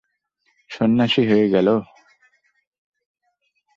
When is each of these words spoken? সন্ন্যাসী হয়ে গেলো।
সন্ন্যাসী 0.69 1.21
হয়ে 1.29 1.47
গেলো। 1.49 1.75